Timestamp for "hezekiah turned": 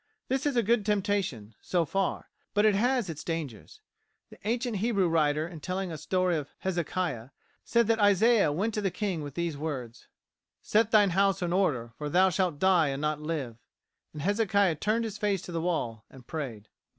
14.21-15.03